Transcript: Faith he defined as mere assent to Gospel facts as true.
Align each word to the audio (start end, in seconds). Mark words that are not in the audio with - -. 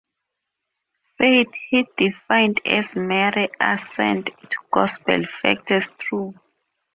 Faith 1.19 1.49
he 1.69 1.85
defined 1.95 2.59
as 2.65 2.85
mere 2.95 3.47
assent 3.59 4.25
to 4.49 4.57
Gospel 4.73 5.21
facts 5.43 5.69
as 5.69 5.83
true. 5.99 6.33